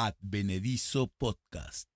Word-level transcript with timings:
Advenedizo 0.00 1.08
Podcast. 1.08 1.88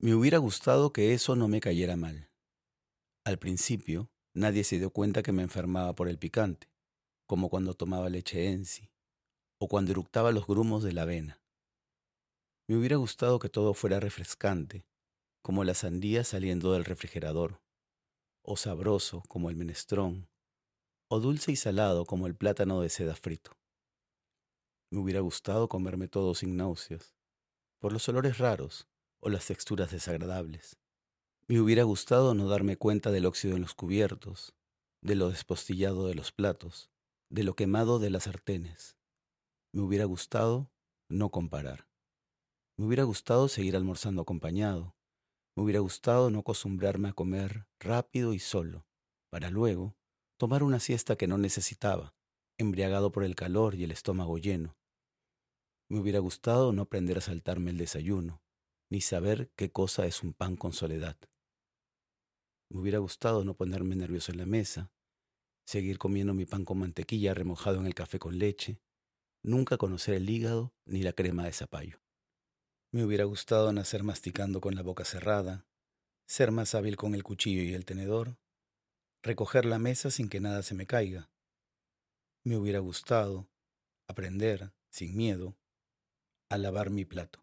Me 0.00 0.16
hubiera 0.16 0.38
gustado 0.38 0.92
que 0.92 1.14
eso 1.14 1.36
no 1.36 1.46
me 1.46 1.60
cayera 1.60 1.94
mal. 1.94 2.28
Al 3.24 3.38
principio, 3.38 4.10
nadie 4.34 4.64
se 4.64 4.80
dio 4.80 4.90
cuenta 4.90 5.22
que 5.22 5.30
me 5.30 5.44
enfermaba 5.44 5.94
por 5.94 6.08
el 6.08 6.18
picante, 6.18 6.72
como 7.28 7.48
cuando 7.48 7.74
tomaba 7.74 8.10
leche 8.10 8.48
ensi, 8.48 8.90
o 9.60 9.68
cuando 9.68 9.92
eructaba 9.92 10.32
los 10.32 10.48
grumos 10.48 10.82
de 10.82 10.92
la 10.92 11.02
avena. 11.02 11.40
Me 12.66 12.76
hubiera 12.76 12.96
gustado 12.96 13.38
que 13.38 13.48
todo 13.48 13.74
fuera 13.74 14.00
refrescante, 14.00 14.84
como 15.40 15.62
la 15.62 15.74
sandía 15.74 16.24
saliendo 16.24 16.72
del 16.72 16.84
refrigerador, 16.84 17.62
o 18.42 18.56
sabroso 18.56 19.22
como 19.28 19.50
el 19.50 19.54
menestrón, 19.54 20.28
o 21.08 21.20
dulce 21.20 21.52
y 21.52 21.56
salado 21.56 22.06
como 22.06 22.26
el 22.26 22.34
plátano 22.34 22.80
de 22.80 22.88
seda 22.88 23.14
frito. 23.14 23.52
Me 24.90 25.00
hubiera 25.00 25.20
gustado 25.20 25.68
comerme 25.68 26.08
todo 26.08 26.34
sin 26.34 26.56
náuseas, 26.56 27.14
por 27.78 27.92
los 27.92 28.08
olores 28.08 28.38
raros 28.38 28.88
o 29.20 29.28
las 29.28 29.46
texturas 29.46 29.90
desagradables. 29.90 30.78
Me 31.46 31.60
hubiera 31.60 31.82
gustado 31.82 32.34
no 32.34 32.48
darme 32.48 32.76
cuenta 32.76 33.10
del 33.10 33.26
óxido 33.26 33.56
en 33.56 33.62
los 33.62 33.74
cubiertos, 33.74 34.54
de 35.02 35.14
lo 35.14 35.28
despostillado 35.28 36.06
de 36.06 36.14
los 36.14 36.32
platos, 36.32 36.90
de 37.28 37.44
lo 37.44 37.54
quemado 37.54 37.98
de 37.98 38.10
las 38.10 38.24
sartenes. 38.24 38.96
Me 39.72 39.82
hubiera 39.82 40.06
gustado 40.06 40.70
no 41.08 41.30
comparar. 41.30 41.88
Me 42.76 42.86
hubiera 42.86 43.04
gustado 43.04 43.48
seguir 43.48 43.76
almorzando 43.76 44.22
acompañado. 44.22 44.96
Me 45.54 45.62
hubiera 45.62 45.80
gustado 45.80 46.30
no 46.30 46.40
acostumbrarme 46.40 47.10
a 47.10 47.12
comer 47.12 47.66
rápido 47.78 48.32
y 48.32 48.38
solo, 48.38 48.86
para 49.30 49.50
luego 49.50 49.96
tomar 50.36 50.62
una 50.62 50.80
siesta 50.80 51.16
que 51.16 51.26
no 51.26 51.38
necesitaba, 51.38 52.14
embriagado 52.58 53.12
por 53.12 53.24
el 53.24 53.34
calor 53.34 53.74
y 53.74 53.84
el 53.84 53.90
estómago 53.90 54.38
lleno. 54.38 54.76
Me 55.88 55.98
hubiera 56.00 56.18
gustado 56.18 56.72
no 56.72 56.82
aprender 56.82 57.18
a 57.18 57.20
saltarme 57.20 57.70
el 57.70 57.78
desayuno, 57.78 58.42
ni 58.90 59.00
saber 59.00 59.50
qué 59.56 59.70
cosa 59.70 60.06
es 60.06 60.22
un 60.22 60.32
pan 60.32 60.56
con 60.56 60.72
soledad. 60.72 61.16
Me 62.70 62.80
hubiera 62.80 62.98
gustado 62.98 63.44
no 63.44 63.54
ponerme 63.54 63.94
nervioso 63.94 64.32
en 64.32 64.38
la 64.38 64.46
mesa, 64.46 64.90
seguir 65.66 65.98
comiendo 65.98 66.34
mi 66.34 66.46
pan 66.46 66.64
con 66.64 66.78
mantequilla 66.78 67.34
remojado 67.34 67.78
en 67.78 67.86
el 67.86 67.94
café 67.94 68.18
con 68.18 68.38
leche, 68.38 68.80
nunca 69.42 69.76
conocer 69.76 70.14
el 70.14 70.28
hígado 70.28 70.74
ni 70.84 71.02
la 71.02 71.12
crema 71.12 71.44
de 71.44 71.52
zapallo. 71.52 72.00
Me 72.90 73.04
hubiera 73.04 73.24
gustado 73.24 73.72
nacer 73.72 74.02
masticando 74.02 74.60
con 74.60 74.74
la 74.74 74.82
boca 74.82 75.04
cerrada, 75.04 75.66
ser 76.26 76.50
más 76.50 76.74
hábil 76.74 76.96
con 76.96 77.14
el 77.14 77.22
cuchillo 77.22 77.62
y 77.62 77.74
el 77.74 77.84
tenedor, 77.84 78.38
recoger 79.24 79.64
la 79.64 79.78
mesa 79.78 80.10
sin 80.10 80.28
que 80.28 80.38
nada 80.38 80.62
se 80.62 80.74
me 80.74 80.86
caiga. 80.86 81.30
Me 82.44 82.58
hubiera 82.58 82.78
gustado 82.80 83.48
aprender, 84.06 84.72
sin 84.92 85.16
miedo, 85.16 85.56
a 86.50 86.58
lavar 86.58 86.90
mi 86.90 87.06
plato. 87.06 87.42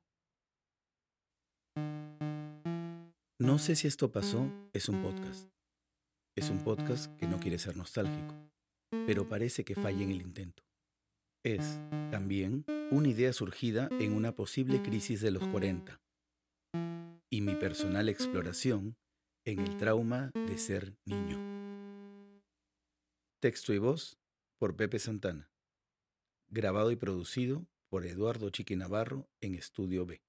No 3.39 3.57
sé 3.57 3.75
si 3.75 3.87
esto 3.87 4.11
pasó, 4.11 4.51
es 4.73 4.87
un 4.87 5.01
podcast. 5.01 5.49
Es 6.37 6.51
un 6.51 6.63
podcast 6.63 7.11
que 7.17 7.27
no 7.27 7.39
quiere 7.39 7.57
ser 7.57 7.75
nostálgico, 7.75 8.35
pero 9.07 9.27
parece 9.27 9.65
que 9.65 9.73
falla 9.73 10.03
en 10.03 10.11
el 10.11 10.21
intento. 10.21 10.63
Es, 11.43 11.79
también, 12.11 12.63
una 12.91 13.07
idea 13.07 13.33
surgida 13.33 13.89
en 13.99 14.13
una 14.13 14.35
posible 14.35 14.83
crisis 14.83 15.21
de 15.21 15.31
los 15.31 15.47
40 15.47 15.99
y 17.31 17.41
mi 17.41 17.55
personal 17.55 18.07
exploración 18.07 18.95
en 19.47 19.59
el 19.59 19.77
trauma 19.77 20.29
de 20.35 20.57
ser 20.59 20.95
niño. 21.05 21.50
Texto 23.41 23.73
y 23.73 23.79
voz 23.79 24.19
por 24.59 24.75
Pepe 24.75 24.99
Santana. 24.99 25.49
Grabado 26.49 26.91
y 26.91 26.95
producido 26.95 27.65
por 27.89 28.05
Eduardo 28.05 28.51
Chiqui 28.51 28.75
Navarro 28.75 29.31
en 29.41 29.55
Estudio 29.55 30.05
B. 30.05 30.21